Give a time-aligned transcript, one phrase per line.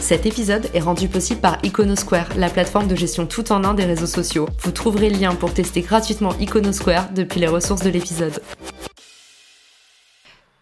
[0.00, 3.84] Cet épisode est rendu possible par Iconosquare, la plateforme de gestion tout en un des
[3.84, 4.48] réseaux sociaux.
[4.60, 8.40] Vous trouverez le lien pour tester gratuitement Iconosquare depuis les ressources de l'épisode.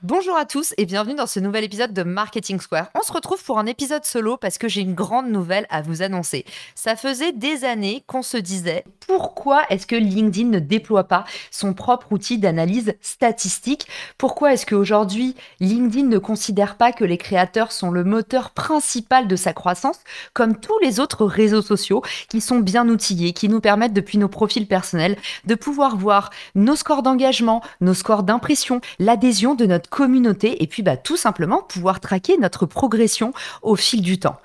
[0.06, 2.88] Bonjour à tous et bienvenue dans ce nouvel épisode de Marketing Square.
[2.94, 6.02] On se retrouve pour un épisode solo parce que j'ai une grande nouvelle à vous
[6.02, 6.44] annoncer.
[6.74, 11.72] Ça faisait des années qu'on se disait pourquoi est-ce que LinkedIn ne déploie pas son
[11.72, 13.86] propre outil d'analyse statistique?
[14.18, 19.36] Pourquoi est-ce qu'aujourd'hui LinkedIn ne considère pas que les créateurs sont le moteur principal de
[19.36, 20.00] sa croissance
[20.34, 24.28] comme tous les autres réseaux sociaux qui sont bien outillés, qui nous permettent depuis nos
[24.28, 25.16] profils personnels
[25.46, 30.82] de pouvoir voir nos scores d'engagement, nos scores d'impression, l'adhésion de notre communauté et puis
[30.82, 33.32] bah, tout simplement pouvoir traquer notre progression
[33.62, 34.38] au fil du temps.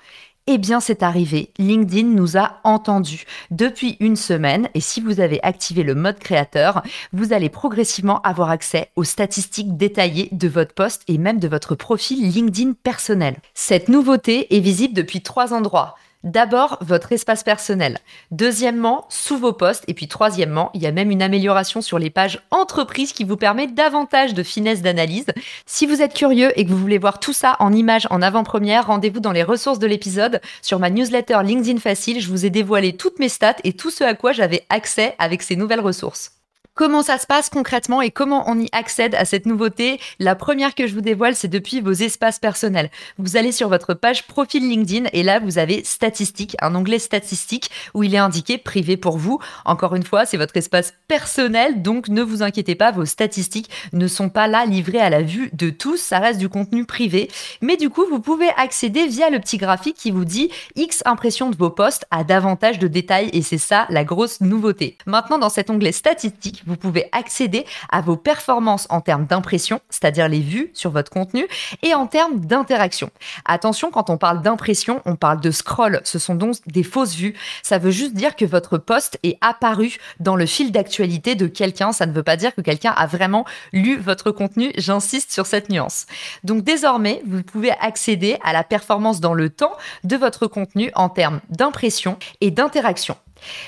[0.46, 1.50] Eh bien, c'est arrivé.
[1.58, 6.82] LinkedIn nous a entendus depuis une semaine et si vous avez activé le mode créateur,
[7.12, 11.74] vous allez progressivement avoir accès aux statistiques détaillées de votre poste et même de votre
[11.74, 13.36] profil LinkedIn personnel.
[13.52, 15.96] Cette nouveauté est visible depuis trois endroits.
[16.22, 17.98] D'abord, votre espace personnel.
[18.30, 19.84] Deuxièmement, sous vos postes.
[19.88, 23.38] Et puis troisièmement, il y a même une amélioration sur les pages entreprises qui vous
[23.38, 25.26] permet davantage de finesse d'analyse.
[25.64, 28.88] Si vous êtes curieux et que vous voulez voir tout ça en images en avant-première,
[28.88, 30.42] rendez-vous dans les ressources de l'épisode.
[30.60, 34.04] Sur ma newsletter LinkedIn Facile, je vous ai dévoilé toutes mes stats et tout ce
[34.04, 36.39] à quoi j'avais accès avec ces nouvelles ressources.
[36.80, 40.74] Comment ça se passe concrètement et comment on y accède à cette nouveauté La première
[40.74, 42.88] que je vous dévoile, c'est depuis vos espaces personnels.
[43.18, 47.70] Vous allez sur votre page profil LinkedIn et là, vous avez statistiques, un onglet statistiques
[47.92, 49.40] où il est indiqué privé pour vous.
[49.66, 54.08] Encore une fois, c'est votre espace personnel, donc ne vous inquiétez pas, vos statistiques ne
[54.08, 57.28] sont pas là livrées à la vue de tous, ça reste du contenu privé.
[57.60, 61.50] Mais du coup, vous pouvez accéder via le petit graphique qui vous dit X impression
[61.50, 64.96] de vos posts à davantage de détails et c'est ça la grosse nouveauté.
[65.04, 70.28] Maintenant, dans cet onglet statistiques, vous pouvez accéder à vos performances en termes d'impression, c'est-à-dire
[70.28, 71.48] les vues sur votre contenu,
[71.82, 73.10] et en termes d'interaction.
[73.44, 76.00] Attention, quand on parle d'impression, on parle de scroll.
[76.04, 77.34] Ce sont donc des fausses vues.
[77.64, 81.90] Ça veut juste dire que votre post est apparu dans le fil d'actualité de quelqu'un.
[81.92, 84.72] Ça ne veut pas dire que quelqu'un a vraiment lu votre contenu.
[84.76, 86.06] J'insiste sur cette nuance.
[86.44, 91.08] Donc désormais, vous pouvez accéder à la performance dans le temps de votre contenu en
[91.08, 93.16] termes d'impression et d'interaction.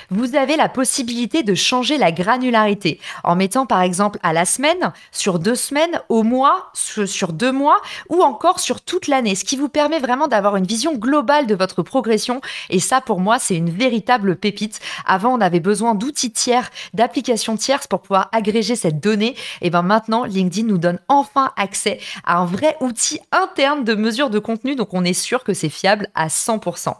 [0.09, 4.93] Vous avez la possibilité de changer la granularité en mettant par exemple à la semaine,
[5.11, 9.57] sur deux semaines, au mois, sur deux mois ou encore sur toute l'année, ce qui
[9.57, 12.41] vous permet vraiment d'avoir une vision globale de votre progression.
[12.69, 14.79] Et ça, pour moi, c'est une véritable pépite.
[15.05, 19.35] Avant, on avait besoin d'outils tiers, d'applications tierces pour pouvoir agréger cette donnée.
[19.61, 24.29] Et bien maintenant, LinkedIn nous donne enfin accès à un vrai outil interne de mesure
[24.29, 24.75] de contenu.
[24.75, 26.93] Donc on est sûr que c'est fiable à 100%.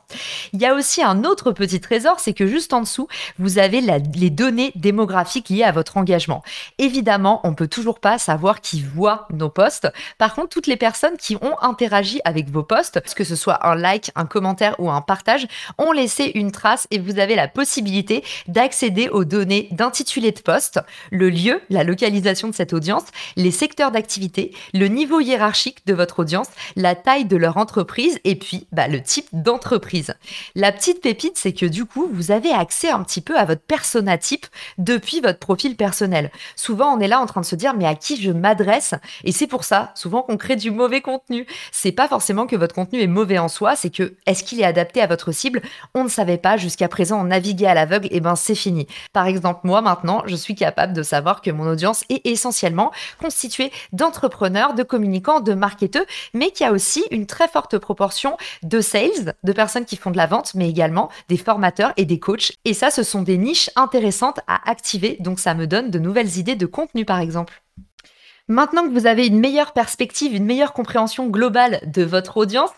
[0.53, 3.07] Il y a aussi un autre petit trésor, c'est que juste en dessous,
[3.39, 6.43] vous avez les données démographiques liées à votre engagement.
[6.77, 9.87] Évidemment, on peut toujours pas savoir qui voit nos posts.
[10.17, 13.75] Par contre, toutes les personnes qui ont interagi avec vos posts, que ce soit un
[13.75, 15.47] like, un commentaire ou un partage,
[15.77, 20.79] ont laissé une trace et vous avez la possibilité d'accéder aux données d'intitulé de poste,
[21.11, 23.03] le lieu, la localisation de cette audience,
[23.35, 28.35] les secteurs d'activité, le niveau hiérarchique de votre audience, la taille de leur entreprise et
[28.35, 30.15] puis bah, le type d'entreprise.
[30.55, 33.61] La petite pépite, c'est que du coup, vous avez accès un petit peu à votre
[33.61, 34.45] persona type
[34.77, 36.31] depuis votre profil personnel.
[36.55, 38.95] Souvent, on est là en train de se dire, mais à qui je m'adresse?
[39.23, 41.45] Et c'est pour ça, souvent, qu'on crée du mauvais contenu.
[41.71, 44.65] C'est pas forcément que votre contenu est mauvais en soi, c'est que est-ce qu'il est
[44.65, 45.61] adapté à votre cible?
[45.93, 48.87] On ne savait pas jusqu'à présent, on naviguait à l'aveugle, et ben c'est fini.
[49.13, 52.91] Par exemple, moi maintenant, je suis capable de savoir que mon audience est essentiellement
[53.21, 58.37] constituée d'entrepreneurs, de communicants, de marketeurs, mais qu'il y a aussi une très forte proportion
[58.63, 62.19] de sales, de personnes qui font de la vente, mais également des formateurs et des
[62.19, 65.17] coachs et ça, ce sont des niches intéressantes à activer.
[65.19, 67.63] Donc ça me donne de nouvelles idées de contenu, par exemple.
[68.49, 72.71] Maintenant que vous avez une meilleure perspective, une meilleure compréhension globale de votre audience,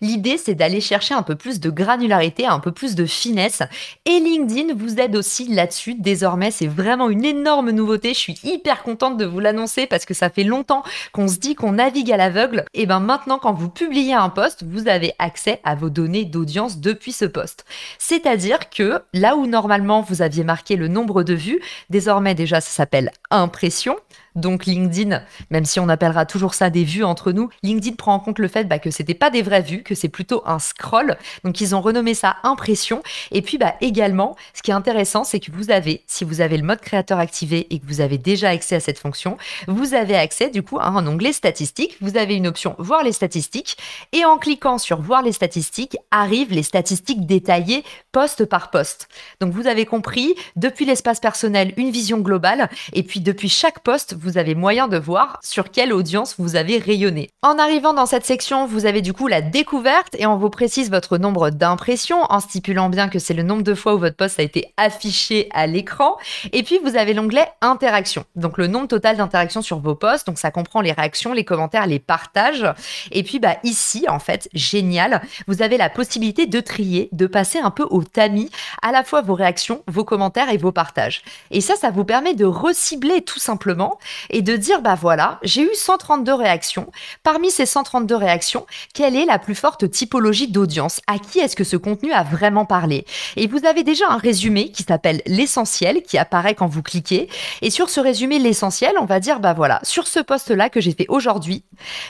[0.00, 3.62] l'idée c'est d'aller chercher un peu plus de granularité, un peu plus de finesse.
[4.04, 5.94] Et LinkedIn vous aide aussi là-dessus.
[5.94, 8.14] Désormais, c'est vraiment une énorme nouveauté.
[8.14, 10.82] Je suis hyper contente de vous l'annoncer parce que ça fait longtemps
[11.12, 12.64] qu'on se dit qu'on navigue à l'aveugle.
[12.74, 16.80] Et ben maintenant, quand vous publiez un post, vous avez accès à vos données d'audience
[16.80, 17.64] depuis ce post.
[18.00, 21.60] C'est-à-dire que là où normalement vous aviez marqué le nombre de vues,
[21.90, 23.96] désormais déjà ça s'appelle impression
[24.34, 28.18] Donc LinkedIn, même si on appellera toujours ça des vues entre nous, LinkedIn prend en
[28.18, 31.16] compte le fait bah, que c'était pas des vraies vues, que c'est plutôt un scroll.
[31.44, 33.02] Donc ils ont renommé ça impression.
[33.30, 36.56] Et puis bah, également, ce qui est intéressant, c'est que vous avez, si vous avez
[36.56, 39.36] le mode créateur activé et que vous avez déjà accès à cette fonction,
[39.68, 41.96] vous avez accès du coup à un onglet statistiques.
[42.00, 43.76] Vous avez une option voir les statistiques
[44.12, 49.08] et en cliquant sur voir les statistiques arrivent les statistiques détaillées poste par poste.
[49.40, 54.14] Donc vous avez compris, depuis l'espace personnel, une vision globale et puis depuis chaque poste,
[54.18, 57.30] vous avez moyen de voir sur quelle audience vous avez rayonné.
[57.42, 60.90] En arrivant dans cette section, vous avez du coup la découverte et on vous précise
[60.90, 64.40] votre nombre d'impressions en stipulant bien que c'est le nombre de fois où votre poste
[64.40, 66.16] a été affiché à l'écran.
[66.52, 68.24] Et puis vous avez l'onglet interaction.
[68.36, 70.26] Donc le nombre total d'interactions sur vos posts.
[70.26, 72.66] Donc ça comprend les réactions, les commentaires, les partages.
[73.10, 77.58] Et puis bah ici, en fait, génial, vous avez la possibilité de trier, de passer
[77.58, 78.50] un peu au tamis
[78.82, 81.22] à la fois vos réactions, vos commentaires et vos partages.
[81.50, 83.98] Et ça, ça vous permet de recibler tout simplement
[84.30, 86.90] et de dire bah voilà, j'ai eu 132 réactions.
[87.22, 91.00] Parmi ces 132 réactions, quelle est la plus forte typologie d'audience?
[91.06, 93.06] À qui est-ce que ce contenu a vraiment parlé?
[93.36, 97.28] Et vous avez déjà un résumé qui s'appelle l'essentiel qui apparaît quand vous cliquez.
[97.60, 100.92] Et sur ce résumé l'essentiel, on va dire bah voilà, sur ce poste-là que j'ai
[100.92, 101.64] fait aujourd'hui,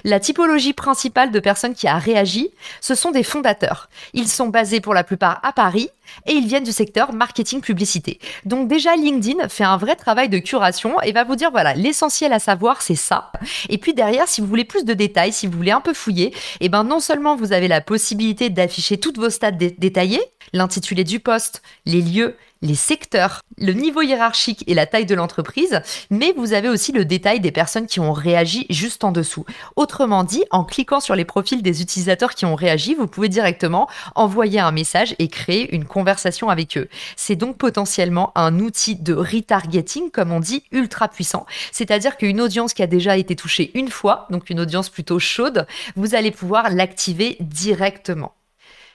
[0.05, 2.51] la typologie principale de personnes qui a réagi,
[2.81, 3.89] ce sont des fondateurs.
[4.13, 5.91] Ils sont basés pour la plupart à Paris
[6.27, 8.19] et ils viennent du secteur marketing publicité.
[8.45, 12.33] Donc déjà LinkedIn fait un vrai travail de curation et va vous dire voilà, l'essentiel
[12.33, 13.33] à savoir c'est ça.
[13.69, 16.29] Et puis derrière si vous voulez plus de détails, si vous voulez un peu fouiller,
[16.29, 20.23] et eh ben non seulement vous avez la possibilité d'afficher toutes vos stats détaillées,
[20.53, 25.81] l'intitulé du poste, les lieux, les secteurs, le niveau hiérarchique et la taille de l'entreprise,
[26.11, 29.45] mais vous avez aussi le détail des personnes qui ont réagi juste en dessous.
[29.77, 33.89] Autrement dit, en cliquant sur les profils des utilisateurs qui ont réagi, vous pouvez directement
[34.15, 36.89] envoyer un message et créer une conversation avec eux.
[37.17, 41.47] C'est donc potentiellement un outil de retargeting, comme on dit, ultra puissant.
[41.73, 45.67] C'est-à-dire qu'une audience qui a déjà été touchée une fois, donc une audience plutôt chaude,
[45.97, 48.35] vous allez pouvoir l'activer directement.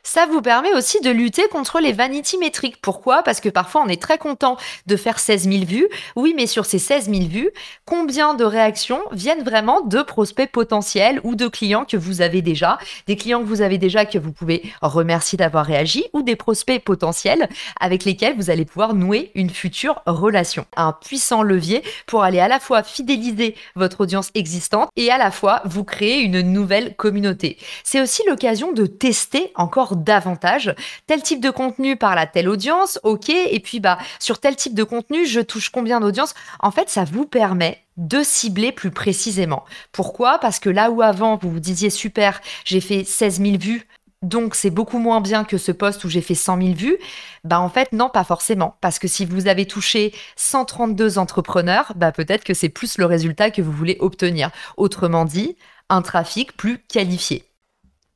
[0.07, 2.79] Ça vous permet aussi de lutter contre les vanity métriques.
[2.81, 3.23] Pourquoi?
[3.23, 4.55] Parce que parfois on est très content
[4.85, 5.89] de faire 16 000 vues.
[6.15, 7.49] Oui, mais sur ces 16 000 vues,
[7.83, 12.77] combien de réactions viennent vraiment de prospects potentiels ou de clients que vous avez déjà?
[13.07, 16.81] Des clients que vous avez déjà que vous pouvez remercier d'avoir réagi ou des prospects
[16.81, 20.65] potentiels avec lesquels vous allez pouvoir nouer une future relation.
[20.77, 25.31] Un puissant levier pour aller à la fois fidéliser votre audience existante et à la
[25.31, 27.57] fois vous créer une nouvelle communauté.
[27.83, 30.73] C'est aussi l'occasion de tester encore davantage.
[31.05, 33.29] Tel type de contenu par la telle audience, ok.
[33.29, 36.33] Et puis bah sur tel type de contenu, je touche combien d'audience?
[36.59, 39.65] En fait, ça vous permet de cibler plus précisément.
[39.91, 40.37] Pourquoi?
[40.39, 43.87] Parce que là où avant vous vous disiez super, j'ai fait 16 000 vues,
[44.21, 46.97] donc c'est beaucoup moins bien que ce poste où j'ai fait 100 000 vues,
[47.43, 52.11] bah en fait non pas forcément parce que si vous avez touché 132 entrepreneurs, bah
[52.11, 54.51] peut-être que c'est plus le résultat que vous voulez obtenir.
[54.75, 55.55] Autrement dit,
[55.89, 57.45] un trafic plus qualifié.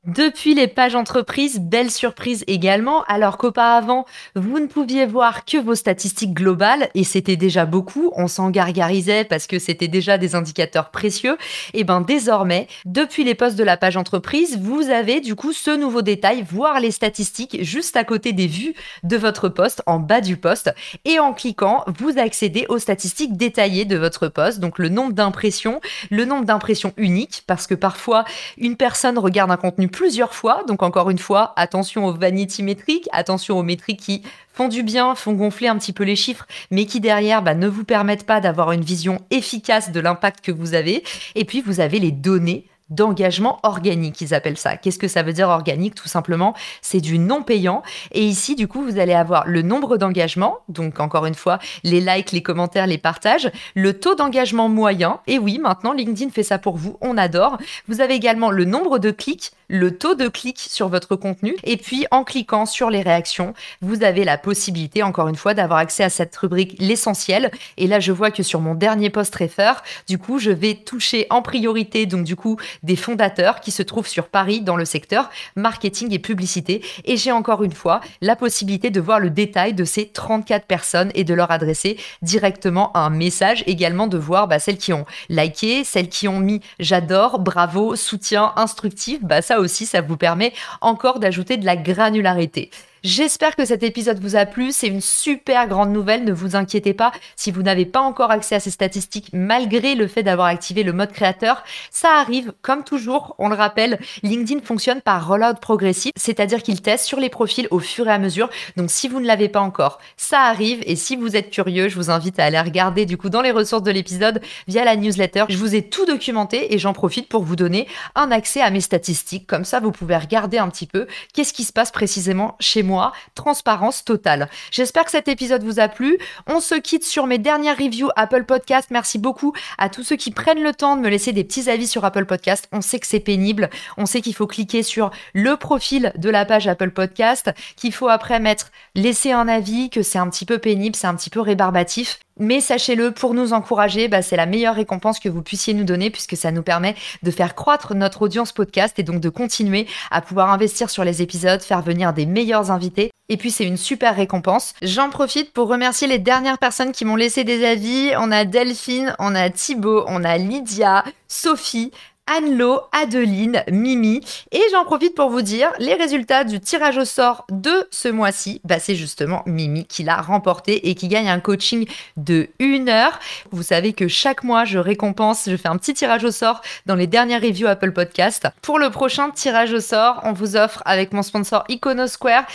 [0.04, 4.04] Depuis les pages entreprises, belle surprise également, alors qu'auparavant,
[4.34, 9.22] vous ne pouviez voir que vos statistiques globales, et c'était déjà beaucoup, on s'en gargarisait
[9.22, 11.38] parce que c'était déjà des indicateurs précieux,
[11.72, 15.70] et ben désormais, depuis les postes de la page entreprise, vous avez du coup ce
[15.70, 18.74] nouveau détail, voir les statistiques juste à côté des vues
[19.04, 20.74] de votre poste, en bas du poste,
[21.04, 25.80] et en cliquant, vous accédez aux statistiques détaillées de votre poste, donc le nombre d'impressions,
[26.10, 28.24] le nombre d'impressions uniques, parce que parfois,
[28.58, 30.64] une personne regarde un contenu plusieurs fois.
[30.66, 34.22] Donc encore une fois, attention aux vanity métriques, attention aux métriques qui
[34.52, 37.68] font du bien, font gonfler un petit peu les chiffres, mais qui derrière bah, ne
[37.68, 41.04] vous permettent pas d'avoir une vision efficace de l'impact que vous avez.
[41.36, 44.76] Et puis vous avez les données d'engagement organique, ils appellent ça.
[44.76, 47.82] Qu'est-ce que ça veut dire organique Tout simplement, c'est du non payant.
[48.12, 52.00] Et ici, du coup, vous allez avoir le nombre d'engagements, donc encore une fois, les
[52.00, 55.20] likes, les commentaires, les partages, le taux d'engagement moyen.
[55.26, 57.58] Et oui, maintenant, LinkedIn fait ça pour vous, on adore.
[57.88, 61.56] Vous avez également le nombre de clics, le taux de clics sur votre contenu.
[61.64, 65.78] Et puis, en cliquant sur les réactions, vous avez la possibilité, encore une fois, d'avoir
[65.78, 67.50] accès à cette rubrique l'essentiel.
[67.76, 69.72] Et là, je vois que sur mon dernier post refer,
[70.08, 74.06] du coup, je vais toucher en priorité, donc du coup, des fondateurs qui se trouvent
[74.06, 76.84] sur Paris dans le secteur marketing et publicité.
[77.04, 81.10] Et j'ai encore une fois la possibilité de voir le détail de ces 34 personnes
[81.14, 83.64] et de leur adresser directement un message.
[83.66, 88.52] Également de voir bah, celles qui ont liké, celles qui ont mis j'adore, bravo, soutien,
[88.56, 89.20] instructif.
[89.22, 92.70] Bah, ça aussi, ça vous permet encore d'ajouter de la granularité.
[93.04, 94.70] J'espère que cet épisode vous a plu.
[94.70, 96.22] C'est une super grande nouvelle.
[96.22, 100.06] Ne vous inquiétez pas si vous n'avez pas encore accès à ces statistiques malgré le
[100.06, 101.64] fait d'avoir activé le mode créateur.
[101.90, 107.04] Ça arrive, comme toujours, on le rappelle, LinkedIn fonctionne par rollout progressif, c'est-à-dire qu'il teste
[107.04, 108.48] sur les profils au fur et à mesure.
[108.76, 110.80] Donc si vous ne l'avez pas encore, ça arrive.
[110.86, 113.50] Et si vous êtes curieux, je vous invite à aller regarder du coup dans les
[113.50, 115.46] ressources de l'épisode via la newsletter.
[115.48, 118.80] Je vous ai tout documenté et j'en profite pour vous donner un accès à mes
[118.80, 119.48] statistiques.
[119.48, 122.91] Comme ça, vous pouvez regarder un petit peu qu'est-ce qui se passe précisément chez moi.
[123.34, 124.48] Transparence totale.
[124.70, 126.18] J'espère que cet épisode vous a plu.
[126.46, 128.88] On se quitte sur mes dernières reviews Apple Podcast.
[128.90, 131.86] Merci beaucoup à tous ceux qui prennent le temps de me laisser des petits avis
[131.86, 132.68] sur Apple Podcast.
[132.72, 133.70] On sait que c'est pénible.
[133.96, 138.08] On sait qu'il faut cliquer sur le profil de la page Apple Podcast, qu'il faut
[138.08, 141.40] après mettre laisser un avis, que c'est un petit peu pénible, c'est un petit peu
[141.40, 142.18] rébarbatif.
[142.38, 146.10] Mais sachez-le, pour nous encourager, bah, c'est la meilleure récompense que vous puissiez nous donner
[146.10, 150.20] puisque ça nous permet de faire croître notre audience podcast et donc de continuer à
[150.20, 153.10] pouvoir investir sur les épisodes, faire venir des meilleurs invités.
[153.28, 154.74] Et puis c'est une super récompense.
[154.82, 158.12] J'en profite pour remercier les dernières personnes qui m'ont laissé des avis.
[158.18, 161.92] On a Delphine, on a Thibaut, on a Lydia, Sophie,
[162.26, 164.20] Anne-Lo, Adeline, Mimi.
[164.52, 168.60] Et j'en profite pour vous dire les résultats du tirage au sort de ce mois-ci.
[168.64, 171.86] Bah, c'est justement Mimi qui l'a remporté et qui gagne un coaching
[172.16, 173.18] de une heure.
[173.50, 176.94] Vous savez que chaque mois, je récompense, je fais un petit tirage au sort dans
[176.94, 178.46] les dernières reviews Apple Podcast.
[178.62, 182.46] Pour le prochain tirage au sort, on vous offre avec mon sponsor Iconosquare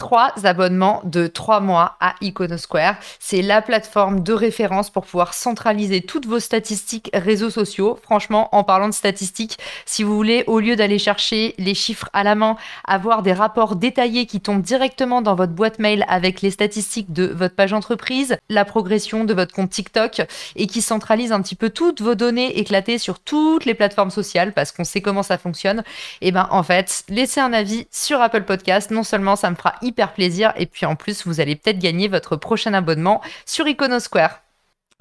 [0.00, 2.96] trois abonnements de trois mois à Iconosquare.
[3.18, 7.98] C'est la plateforme de référence pour pouvoir centraliser toutes vos statistiques réseaux sociaux.
[8.02, 12.24] Franchement, en parlant de statistiques, si vous voulez, au lieu d'aller chercher les chiffres à
[12.24, 16.50] la main, avoir des rapports détaillés qui tombent directement dans votre boîte mail avec les
[16.50, 20.22] statistiques de votre page entreprise, la progression de votre compte TikTok
[20.56, 24.54] et qui centralise un petit peu toutes vos données éclatées sur toutes les plateformes sociales
[24.54, 25.80] parce qu'on sait comment ça fonctionne,
[26.22, 28.90] et eh ben en fait, laissez un avis sur Apple Podcast.
[28.90, 30.52] Non seulement ça me fera hyper plaisir.
[30.56, 34.40] Et puis en plus, vous allez peut-être gagner votre prochain abonnement sur Iconosquare.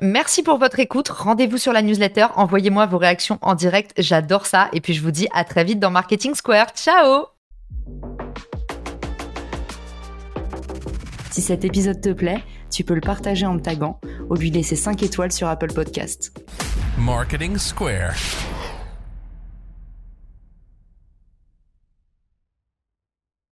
[0.01, 1.09] Merci pour votre écoute.
[1.09, 2.27] Rendez-vous sur la newsletter.
[2.35, 3.93] Envoyez-moi vos réactions en direct.
[3.97, 4.69] J'adore ça.
[4.71, 6.67] Et puis je vous dis à très vite dans Marketing Square.
[6.75, 7.27] Ciao
[11.31, 14.75] Si cet épisode te plaît, tu peux le partager en me tagant ou lui laisser
[14.75, 16.33] 5 étoiles sur Apple Podcast.
[16.97, 18.15] Marketing Square.